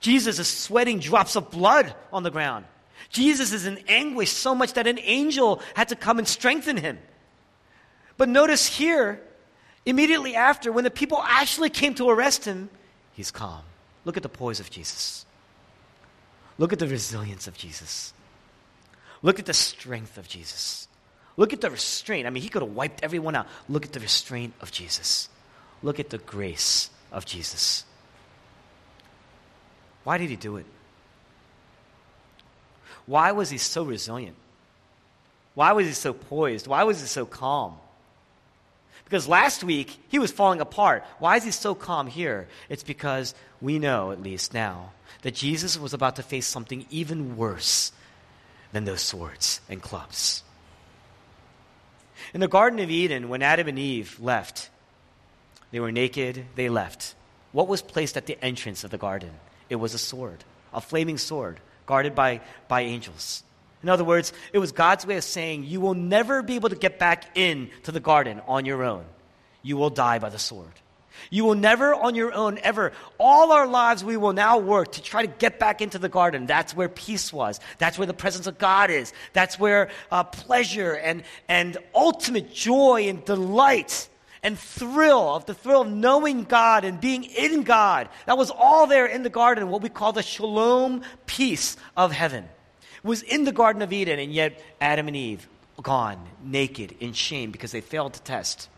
[0.00, 2.64] Jesus is sweating drops of blood on the ground.
[3.10, 6.98] Jesus is in anguish so much that an angel had to come and strengthen him.
[8.16, 9.20] But notice here,
[9.84, 12.70] immediately after, when the people actually came to arrest him,
[13.12, 13.62] he's calm.
[14.04, 15.26] Look at the poise of Jesus.
[16.58, 18.14] Look at the resilience of Jesus.
[19.22, 20.88] Look at the strength of Jesus.
[21.36, 22.26] Look at the restraint.
[22.26, 23.46] I mean, he could have wiped everyone out.
[23.68, 25.28] Look at the restraint of Jesus.
[25.82, 27.84] Look at the grace of Jesus.
[30.04, 30.66] Why did he do it?
[33.06, 34.36] Why was he so resilient?
[35.54, 36.66] Why was he so poised?
[36.66, 37.74] Why was he so calm?
[39.04, 41.04] Because last week he was falling apart.
[41.18, 42.48] Why is he so calm here?
[42.68, 47.36] It's because we know, at least now, that Jesus was about to face something even
[47.36, 47.92] worse
[48.72, 50.42] than those swords and clubs.
[52.34, 54.70] In the Garden of Eden, when Adam and Eve left,
[55.70, 57.14] they were naked, they left.
[57.52, 59.30] What was placed at the entrance of the garden?
[59.68, 63.42] It was a sword, a flaming sword, guarded by, by angels.
[63.82, 66.76] In other words, it was God's way of saying, You will never be able to
[66.76, 69.04] get back into the garden on your own.
[69.62, 70.72] You will die by the sword.
[71.30, 72.92] You will never on your own ever.
[73.18, 76.46] All our lives we will now work to try to get back into the garden.
[76.46, 77.60] That's where peace was.
[77.78, 79.12] That's where the presence of God is.
[79.32, 84.08] That's where uh, pleasure and, and ultimate joy and delight
[84.42, 88.08] and thrill of the thrill of knowing God and being in God.
[88.26, 92.44] That was all there in the garden, what we call the shalom peace of heaven.
[92.96, 95.48] It was in the Garden of Eden, and yet Adam and Eve
[95.82, 98.68] gone naked in shame because they failed to test.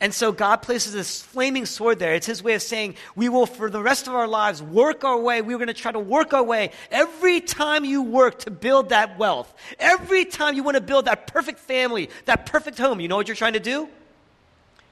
[0.00, 2.14] And so God places this flaming sword there.
[2.14, 5.18] It's his way of saying, we will, for the rest of our lives, work our
[5.18, 5.42] way.
[5.42, 6.70] We're going to try to work our way.
[6.90, 11.26] Every time you work to build that wealth, every time you want to build that
[11.26, 13.88] perfect family, that perfect home, you know what you're trying to do?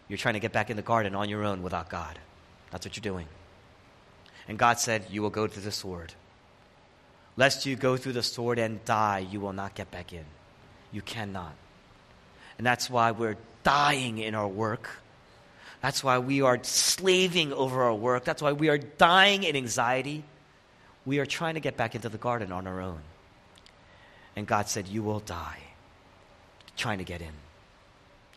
[0.08, 2.18] You're trying to get back in the garden on your own without God.
[2.70, 3.26] That's what you're doing.
[4.48, 6.14] And God said, You will go through the sword.
[7.36, 10.24] Lest you go through the sword and die, you will not get back in.
[10.90, 11.54] You cannot.
[12.58, 14.88] And that's why we're dying in our work.
[15.80, 18.24] That's why we are slaving over our work.
[18.24, 20.22] That's why we are dying in anxiety.
[21.04, 23.00] We are trying to get back into the garden on our own.
[24.36, 25.58] And God said, You will die
[26.76, 27.32] trying to get in.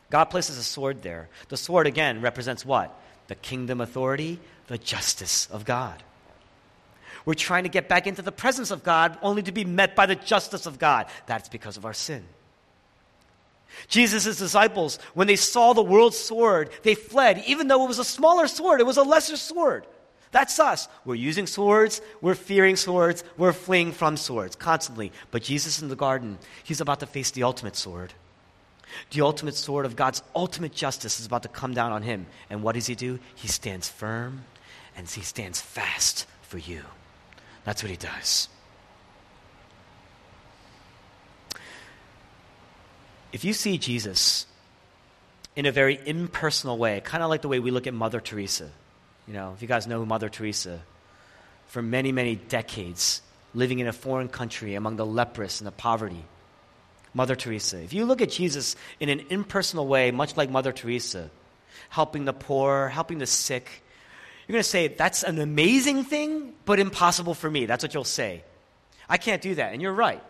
[0.10, 1.30] God places a sword there.
[1.50, 2.98] The sword, again, represents what?
[3.28, 6.02] The kingdom authority, the justice of God.
[7.26, 10.06] We're trying to get back into the presence of God only to be met by
[10.06, 11.08] the justice of God.
[11.26, 12.24] That's because of our sin.
[13.88, 18.06] Jesus' disciples, when they saw the world's sword, they fled, even though it was a
[18.06, 19.86] smaller sword, it was a lesser sword.
[20.32, 20.88] That's us.
[21.06, 25.12] We're using swords, we're fearing swords, we're fleeing from swords constantly.
[25.32, 28.14] But Jesus in the garden, he's about to face the ultimate sword.
[29.12, 32.28] The ultimate sword of God's ultimate justice is about to come down on him.
[32.50, 33.20] And what does he do?
[33.36, 34.44] He stands firm
[34.96, 36.82] and he stands fast for you.
[37.64, 38.50] That's what he does.
[43.36, 44.46] If you see Jesus
[45.58, 48.70] in a very impersonal way, kind of like the way we look at Mother Teresa,
[49.28, 50.80] you know, if you guys know Mother Teresa,
[51.68, 53.22] for many, many decades,
[53.54, 56.24] living in a foreign country among the leprous and the poverty.
[57.14, 57.82] Mother Teresa.
[57.82, 61.30] If you look at Jesus in an impersonal way, much like Mother Teresa,
[61.90, 63.84] helping the poor, helping the sick,
[64.48, 67.66] you're going to say, that's an amazing thing, but impossible for me.
[67.66, 68.44] That's what you'll say.
[69.10, 69.74] I can't do that.
[69.74, 70.24] And you're right.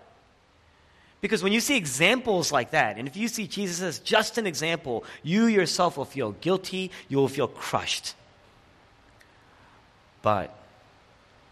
[1.21, 4.45] Because when you see examples like that, and if you see Jesus as just an
[4.45, 8.13] example, you yourself will feel guilty, you will feel crushed.
[10.21, 10.57] But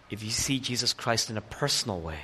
[0.09, 2.19] if you see Jesus Christ in a personal way,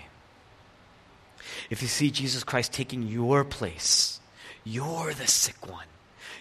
[1.70, 4.20] if you see Jesus Christ taking your place,
[4.64, 5.86] you're the sick one.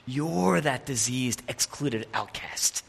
[0.07, 2.85] You're that diseased, excluded outcast.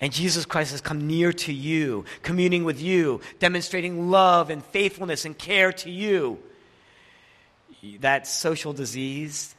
[0.00, 5.24] And Jesus Christ has come near to you, communing with you, demonstrating love and faithfulness
[5.24, 6.38] and care to you
[8.00, 9.54] that social disease,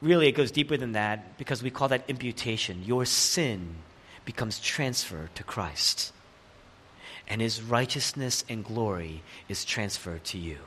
[0.00, 2.82] really it goes deeper than that because we call that imputation.
[2.84, 3.76] Your sin
[4.24, 6.12] becomes transferred to Christ,
[7.26, 10.58] and his righteousness and glory is transferred to you.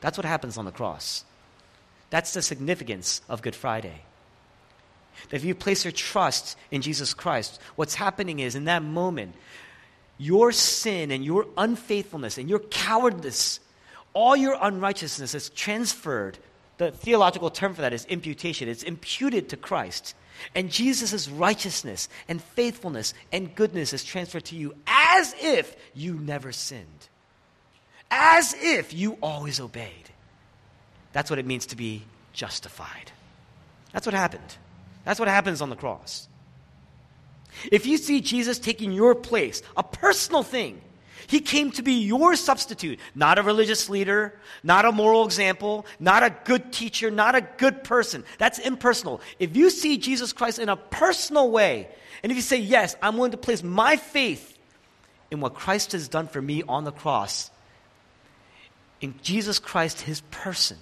[0.00, 1.24] That's what happens on the cross.
[2.10, 4.02] That's the significance of Good Friday.
[5.30, 9.34] That if you place your trust in Jesus Christ, what's happening is in that moment,
[10.18, 13.60] your sin and your unfaithfulness and your cowardice
[14.16, 16.38] all your unrighteousness is transferred.
[16.78, 18.66] The theological term for that is imputation.
[18.66, 20.14] It's imputed to Christ.
[20.54, 26.50] And Jesus' righteousness and faithfulness and goodness is transferred to you as if you never
[26.50, 27.08] sinned,
[28.10, 30.10] as if you always obeyed.
[31.12, 32.02] That's what it means to be
[32.32, 33.12] justified.
[33.92, 34.56] That's what happened.
[35.04, 36.26] That's what happens on the cross.
[37.70, 40.80] If you see Jesus taking your place, a personal thing,
[41.26, 46.22] he came to be your substitute, not a religious leader, not a moral example, not
[46.22, 48.24] a good teacher, not a good person.
[48.38, 49.20] That's impersonal.
[49.38, 51.88] If you see Jesus Christ in a personal way,
[52.22, 54.56] and if you say, Yes, I'm willing to place my faith
[55.30, 57.50] in what Christ has done for me on the cross,
[59.00, 60.78] in Jesus Christ, his person,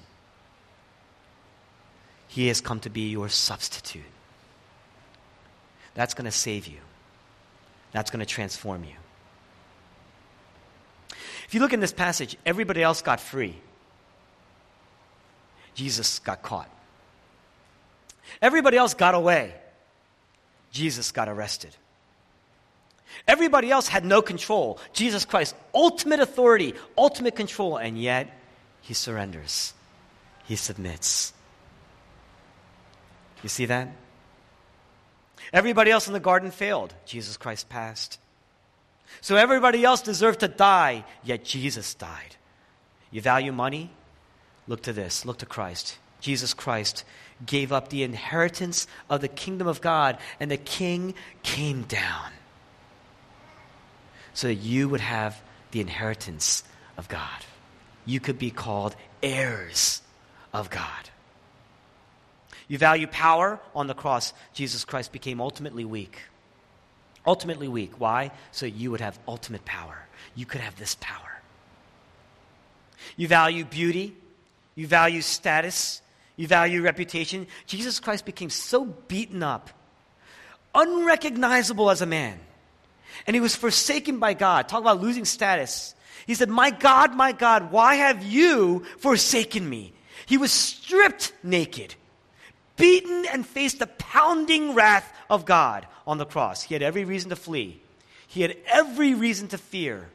[2.28, 4.02] he has come to be your substitute.
[5.94, 6.78] That's going to save you.
[7.92, 8.96] That's going to transform you.
[11.54, 13.54] If you look in this passage, everybody else got free.
[15.76, 16.68] Jesus got caught.
[18.42, 19.54] Everybody else got away.
[20.72, 21.70] Jesus got arrested.
[23.28, 24.80] Everybody else had no control.
[24.94, 28.36] Jesus Christ, ultimate authority, ultimate control, and yet
[28.80, 29.74] he surrenders.
[30.46, 31.32] He submits.
[33.44, 33.94] You see that?
[35.52, 36.92] Everybody else in the garden failed.
[37.06, 38.18] Jesus Christ passed.
[39.20, 42.36] So everybody else deserved to die, yet Jesus died.
[43.10, 43.90] You value money?
[44.66, 45.24] Look to this.
[45.24, 45.98] Look to Christ.
[46.20, 47.04] Jesus Christ
[47.44, 52.32] gave up the inheritance of the kingdom of God, and the king came down
[54.32, 55.40] so that you would have
[55.70, 56.64] the inheritance
[56.96, 57.44] of God.
[58.06, 60.02] You could be called heirs
[60.52, 61.10] of God.
[62.68, 64.32] You value power on the cross.
[64.52, 66.18] Jesus Christ became ultimately weak.
[67.26, 67.98] Ultimately weak.
[67.98, 68.30] Why?
[68.52, 69.98] So you would have ultimate power.
[70.34, 71.40] You could have this power.
[73.16, 74.16] You value beauty.
[74.74, 76.02] You value status.
[76.36, 77.46] You value reputation.
[77.66, 79.70] Jesus Christ became so beaten up,
[80.74, 82.40] unrecognizable as a man.
[83.26, 84.68] And he was forsaken by God.
[84.68, 85.94] Talk about losing status.
[86.26, 89.92] He said, My God, my God, why have you forsaken me?
[90.26, 91.94] He was stripped naked,
[92.76, 96.62] beaten, and faced the pounding wrath of God on the cross.
[96.62, 97.80] He had every reason to flee,
[98.26, 100.08] he had every reason to fear.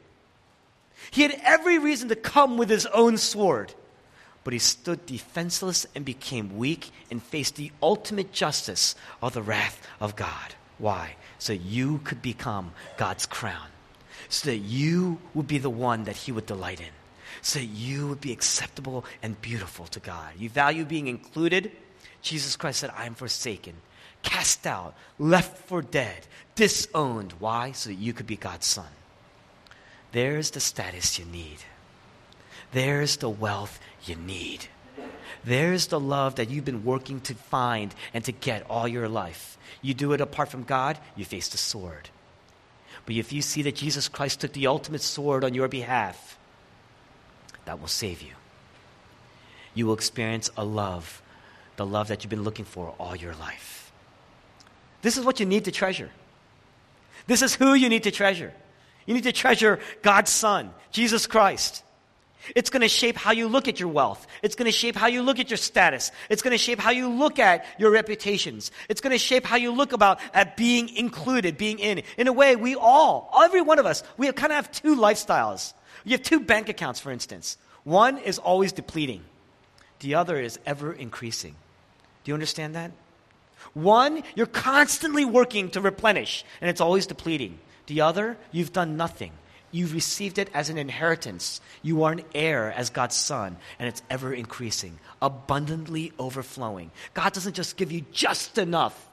[1.10, 3.72] He had every reason to come with his own sword.
[4.44, 9.86] But he stood defenseless and became weak and faced the ultimate justice of the wrath
[10.00, 10.54] of God.
[10.78, 11.16] Why?
[11.38, 13.66] So you could become God's crown.
[14.28, 16.86] So that you would be the one that he would delight in.
[17.42, 20.32] So that you would be acceptable and beautiful to God.
[20.38, 21.72] You value being included.
[22.22, 23.74] Jesus Christ said, I am forsaken,
[24.22, 27.32] cast out, left for dead, disowned.
[27.38, 27.72] Why?
[27.72, 28.88] So that you could be God's son.
[30.12, 31.58] There's the status you need.
[32.72, 34.66] There's the wealth you need.
[35.44, 39.56] There's the love that you've been working to find and to get all your life.
[39.80, 42.10] You do it apart from God, you face the sword.
[43.06, 46.38] But if you see that Jesus Christ took the ultimate sword on your behalf,
[47.64, 48.32] that will save you.
[49.74, 51.22] You will experience a love,
[51.76, 53.79] the love that you've been looking for all your life.
[55.02, 56.10] This is what you need to treasure.
[57.26, 58.52] This is who you need to treasure.
[59.06, 61.82] You need to treasure God's Son, Jesus Christ.
[62.56, 64.26] It's going to shape how you look at your wealth.
[64.42, 66.10] It's going to shape how you look at your status.
[66.28, 68.70] It's going to shape how you look at your reputations.
[68.88, 72.02] It's going to shape how you look about at being included, being in.
[72.16, 74.96] In a way, we all, every one of us, we have kind of have two
[74.96, 75.74] lifestyles.
[76.04, 77.58] You have two bank accounts, for instance.
[77.84, 79.24] One is always depleting.
[80.00, 81.54] The other is ever increasing.
[82.24, 82.90] Do you understand that?
[83.74, 87.58] One, you're constantly working to replenish, and it's always depleting.
[87.86, 89.32] The other, you've done nothing.
[89.72, 91.60] You've received it as an inheritance.
[91.82, 96.90] You are an heir as God's son, and it's ever increasing, abundantly overflowing.
[97.14, 99.08] God doesn't just give you just enough,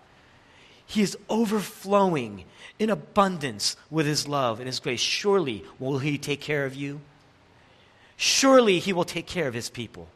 [0.85, 2.45] He is overflowing
[2.79, 4.99] in abundance with His love and His grace.
[4.99, 7.01] Surely will He take care of you.
[8.15, 10.07] Surely He will take care of His people.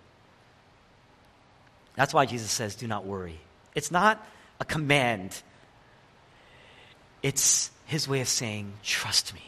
[1.95, 3.39] That's why Jesus says, Do not worry.
[3.75, 4.25] It's not
[4.59, 5.41] a command,
[7.23, 9.41] it's His way of saying, Trust me.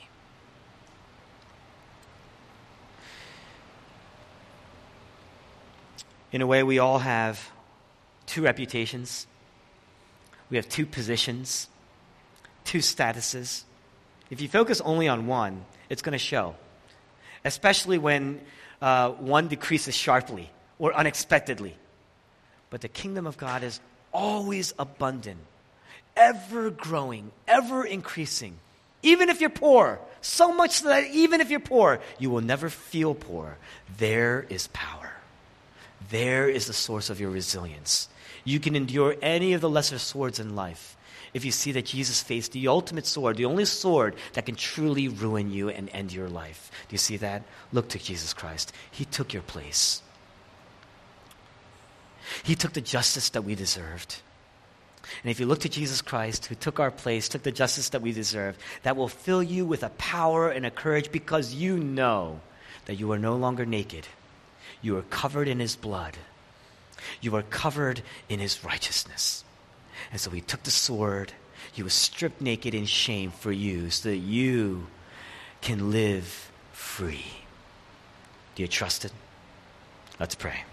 [6.31, 7.51] In a way, we all have
[8.25, 9.27] two reputations,
[10.49, 11.67] we have two positions,
[12.63, 13.63] two statuses.
[14.29, 16.55] If you focus only on one, it's going to show,
[17.45, 18.41] especially when
[18.81, 20.49] uh, one decreases sharply
[20.79, 21.77] or unexpectedly.
[22.71, 23.79] But the kingdom of God is
[24.13, 25.39] always abundant,
[26.15, 28.55] ever growing, ever increasing.
[29.01, 33.13] Even if you're poor, so much that even if you're poor, you will never feel
[33.13, 33.57] poor.
[33.97, 35.11] There is power.
[36.09, 38.07] There is the source of your resilience.
[38.45, 40.95] You can endure any of the lesser swords in life
[41.33, 45.07] if you see that Jesus faced the ultimate sword, the only sword that can truly
[45.07, 46.71] ruin you and end your life.
[46.87, 47.43] Do you see that?
[47.71, 48.71] Look to Jesus Christ.
[48.91, 50.01] He took your place.
[52.43, 54.21] He took the justice that we deserved.
[55.21, 58.01] And if you look to Jesus Christ, who took our place, took the justice that
[58.01, 62.39] we deserve, that will fill you with a power and a courage because you know
[62.85, 64.07] that you are no longer naked
[64.83, 66.17] you are covered in his blood.
[67.21, 69.43] You are covered in his righteousness.
[70.11, 71.31] And so he took the sword.
[71.71, 74.87] He was stripped naked in shame for you so that you
[75.61, 77.25] can live free.
[78.55, 79.13] Do you trust it?
[80.19, 80.63] Let's pray.